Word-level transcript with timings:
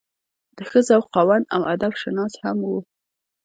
د 0.57 0.59
ښۀ 0.69 0.79
ذوق 0.87 1.05
خاوند 1.13 1.45
او 1.55 1.61
ادب 1.73 1.93
شناس 2.01 2.33
هم 2.43 2.57
وو 2.67 2.79